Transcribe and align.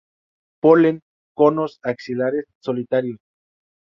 Polen 0.63 0.95
conos 1.39 1.71
axilares, 1.91 2.45
solitarios. 2.59 3.19